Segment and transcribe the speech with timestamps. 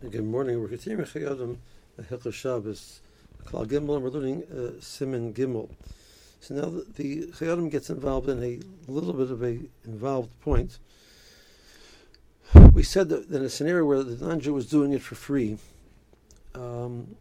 [0.00, 0.60] Good morning.
[0.60, 1.56] We're continuing Chayyim
[2.00, 3.00] Hilchos Shabbos,
[3.44, 5.68] Klal Gimel, and we're learning uh, Siman Gimel.
[6.38, 10.78] So now the, the Chayyim gets involved in a little bit of a involved point.
[12.72, 15.58] We said that in a scenario where the non-Jew was doing it for free,
[16.54, 17.16] um,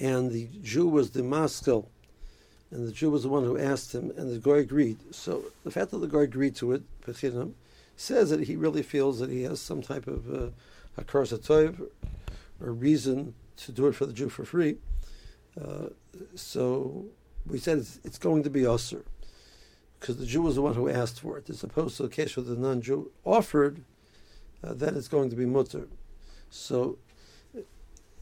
[0.00, 1.88] and the Jew was the maskil,
[2.72, 4.98] and the Jew was the one who asked him, and the guy agreed.
[5.14, 6.82] So the fact that the guy agreed to it,
[7.96, 10.48] says that he really feels that he has some type of uh,
[10.98, 11.88] Hakaras Hatov,
[12.60, 14.76] or reason to do it for the Jew for free.
[15.60, 15.88] Uh,
[16.34, 17.06] so
[17.46, 19.02] we said it's, it's, going to be assur
[19.98, 22.36] because the Jew was the one who asked for it, as opposed to a case
[22.36, 23.82] where the non-Jew offered,
[24.62, 25.88] uh, then it's going to be mutter.
[26.50, 26.98] So,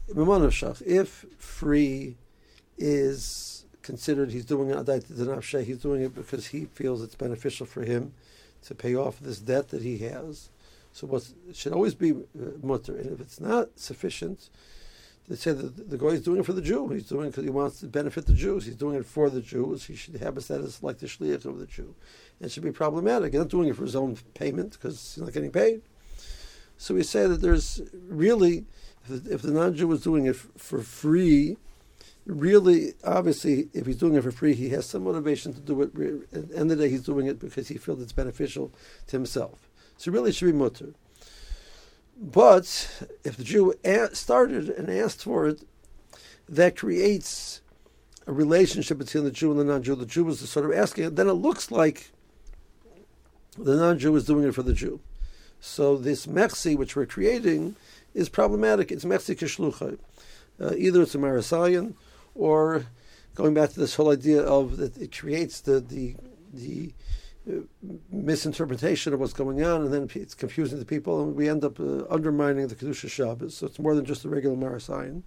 [0.09, 2.17] if free
[2.77, 8.13] is considered, he's doing it he's doing it because he feels it's beneficial for him
[8.63, 10.49] to pay off this debt that he has.
[10.97, 14.49] So what should always be uh, mutter, and if it's not sufficient,
[15.27, 16.87] they say that the guy is doing it for the Jew.
[16.87, 18.65] He's doing it because he wants to benefit the Jews.
[18.65, 19.85] He's doing it for the Jews.
[19.85, 21.93] He should have a status like the shliach of the Jew.
[22.39, 23.33] And it should be problematic.
[23.33, 25.83] He's not doing it for his own payment because he's not getting paid.
[26.79, 28.65] So we say that there's really,
[29.07, 31.57] if the, non-Jew is doing it for free,
[32.25, 35.91] really, obviously, if he's doing it for free, he has some motivation to do it.
[36.33, 38.71] At the end of the day, he's doing it because he feels it's beneficial
[39.05, 39.69] to himself.
[39.97, 40.93] So really, it should be mutter.
[42.19, 43.73] But if the Jew
[44.13, 45.61] started and asked for it,
[46.49, 47.61] that creates
[48.25, 49.95] a relationship between the Jew and the non-Jew.
[49.95, 51.15] The Jew was sort of asking it.
[51.15, 52.11] Then it looks like
[53.57, 54.99] the non-Jew is doing it for the Jew.
[55.59, 57.75] So this mechzi, which we're creating,
[58.13, 58.91] is problematic.
[58.91, 59.97] It's mechzi kishlucha.
[60.59, 61.93] Uh, either it's a maras ayin,
[62.33, 62.85] or
[63.35, 66.15] going back to this whole idea of that it creates the the
[66.53, 66.93] the
[68.11, 71.79] misinterpretation of what's going on, and then it's confusing the people, and we end up
[71.79, 73.55] uh, undermining the Kedusha Shabbos.
[73.55, 75.23] So it's more than just a regular Maras Ayin.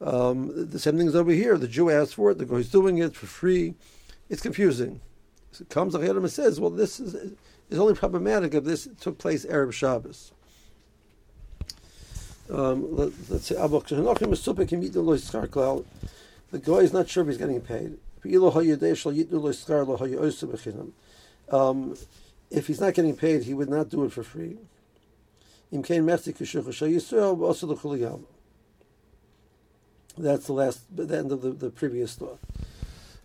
[0.00, 1.56] Um, the same thing is over here.
[1.56, 3.74] The Jew asks for it, the guy's doing it for free.
[4.28, 5.00] It's confusing.
[5.52, 7.14] So it comes ahead and says, well, this is,
[7.70, 10.32] is only problematic if this took place Erev Shabbos.
[12.50, 13.54] Um, let, us say,
[16.50, 17.96] the guy is not sure if he's getting paid.
[21.50, 21.96] Um,
[22.50, 24.56] if he's not getting paid, he would not do it for free.
[30.16, 32.38] That's the last, the end of the, the previous thought.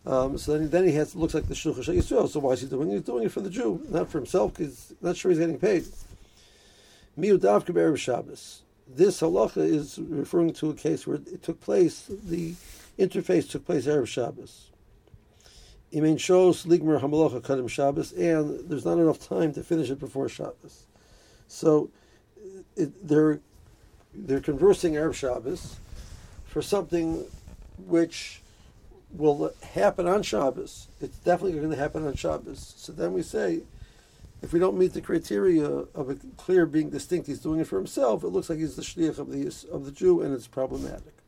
[0.05, 2.27] Um, so then, then he has looks like the shulchan Yisrael.
[2.27, 2.93] So why is he doing it?
[2.93, 4.57] He's doing it for the Jew, not for himself.
[4.57, 5.85] He's not sure he's getting paid.
[8.88, 12.09] This halacha is referring to a case where it took place.
[12.09, 12.55] The
[12.97, 14.69] interface took place Erev Shabbos.
[15.94, 20.29] Imein shows Ligmer Hamalacha Kadim Shabbos, and there's not enough time to finish it before
[20.29, 20.85] Shabbos.
[21.47, 21.89] So
[22.75, 23.39] it, they're
[24.13, 25.77] they're conversing Erev Shabbos
[26.45, 27.25] for something
[27.77, 28.41] which
[29.11, 30.88] will happen on Shabbos.
[31.01, 32.73] It's definitely going to happen on Shabbos.
[32.77, 33.61] So then we say,
[34.41, 37.77] if we don't meet the criteria of a clear being distinct, he's doing it for
[37.77, 38.23] himself.
[38.23, 41.19] It looks like he's the shliach of the of the Jew, and it's problematic.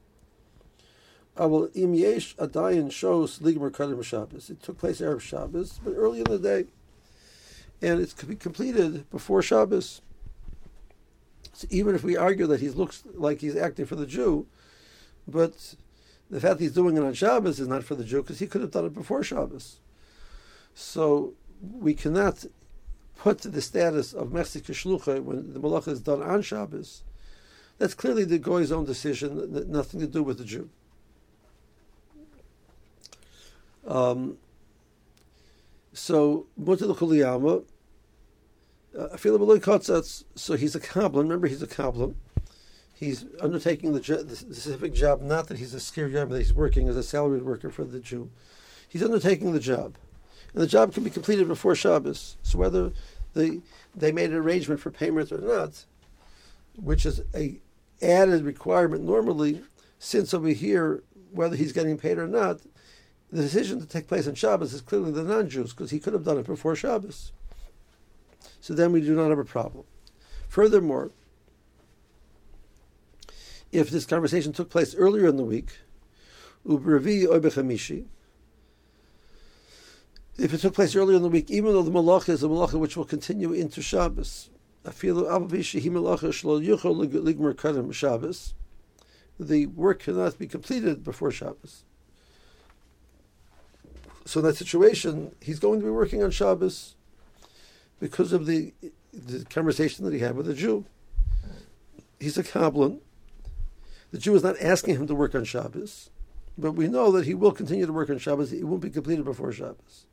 [1.37, 4.49] Aval im yesh adayin shows ligmer kadim Shabbos.
[4.49, 6.65] It took place Erev Shabbos, but early in the day,
[7.81, 10.01] and it could be completed before Shabbos.
[11.53, 14.47] So even if we argue that he looks like he's acting for the Jew,
[15.27, 15.75] but
[16.29, 18.61] the fact he's doing it on Shabbos is not for the Jew because he could
[18.61, 19.79] have done it before Shabbos.
[20.73, 22.45] So we cannot
[23.17, 27.03] put the status of Mechzi Kishlucha when the Malach is done on Shabbos.
[27.77, 30.69] That's clearly the Goy's own decision, nothing to do with the Jew.
[33.87, 34.37] Um,
[35.93, 37.63] so Mutal Kuliyama,
[38.97, 39.17] uh,
[40.35, 41.23] so he's a kablan.
[41.23, 42.15] Remember, he's a kablan.
[42.93, 46.87] He's undertaking the, the, specific job, not that he's a scary job, but he's working
[46.87, 48.29] as a salaried worker for the Jew.
[48.87, 49.95] He's undertaking the job.
[50.53, 52.37] And the job can be completed before Shabbos.
[52.43, 52.91] So whether
[53.33, 53.61] the,
[53.95, 55.85] they made an arrangement for payment or not,
[56.75, 57.59] which is a
[58.01, 59.61] added requirement normally,
[59.97, 62.59] since over here, whether he's getting paid or not,
[63.31, 66.25] the decision to take place on Shabbos is clearly the non-Jews because he could have
[66.25, 67.31] done it before Shabbos.
[68.59, 69.85] So then we do not have a problem.
[70.49, 71.11] Furthermore,
[73.71, 75.77] if this conversation took place earlier in the week,
[80.37, 82.77] if it took place earlier in the week, even though the malacha is a malacha
[82.79, 84.49] which will continue into Shabbos,
[89.39, 91.83] the work cannot be completed before Shabbos.
[94.25, 96.95] So in that situation, he's going to be working on Shabbos
[97.99, 98.73] because of the
[99.13, 100.85] the conversation that he had with the Jew.
[102.19, 102.99] he's a kablan.
[104.11, 106.09] The Jew is not asking him to work on Shabbos,
[106.57, 108.53] but we know that he will continue to work on Shabbos.
[108.53, 110.05] It won't be completed before Shabbos.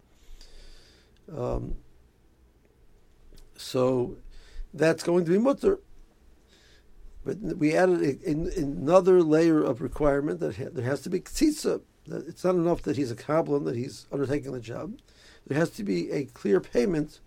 [1.36, 1.76] Um,
[3.56, 4.16] so
[4.72, 5.80] that's going to be mutter.
[7.28, 11.18] But we added a, a, another layer of requirement that ha- there has to be.
[11.18, 11.82] That
[12.26, 14.98] it's not enough that he's a kablan, that he's undertaking the job.
[15.46, 17.20] There has to be a clear payment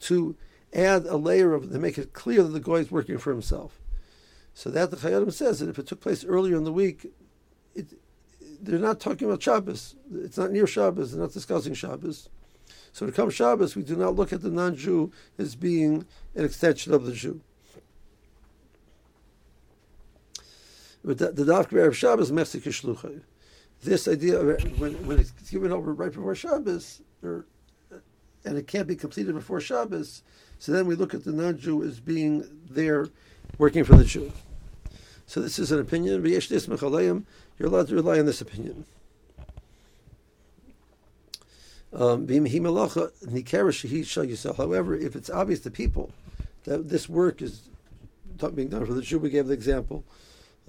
[0.00, 0.36] to
[0.74, 3.80] add a layer of to make it clear that the guy is working for himself.
[4.52, 7.06] So that the Chayyim says that if it took place earlier in the week,
[7.74, 7.86] it,
[8.60, 9.96] they're not talking about Shabbos.
[10.12, 11.12] It's not near Shabbos.
[11.12, 12.28] They're not discussing Shabbos.
[12.92, 16.04] So to come Shabbos, we do not look at the non-Jew as being
[16.34, 17.40] an extension of the Jew.
[21.04, 23.22] But the, the Dafka of Shabbos Mechzi Kishlucha.
[23.82, 27.46] This idea of when, when it's given over right before Shabbos, or,
[28.44, 30.22] and it can't be completed before Shabbos,
[30.58, 33.08] so then we look at the non-Jew as being there
[33.56, 34.30] working for the Jew.
[35.26, 36.22] So this is an opinion.
[36.22, 38.84] You're allowed to rely on this opinion.
[41.92, 42.46] Um, However,
[44.94, 46.12] if it's obvious to people
[46.64, 47.68] that this work is
[48.54, 50.04] being done for the Jew, we gave the example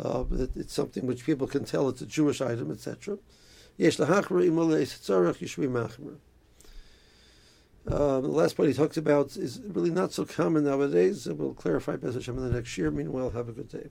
[0.02, 3.18] uh, that it's something which people can tell it's a Jewish item, etc.
[7.88, 11.96] Um, the last point he talks about is really not so common nowadays, we'll clarify
[11.96, 12.92] Bez Hashem in the next year.
[12.92, 13.90] Meanwhile, have a good day.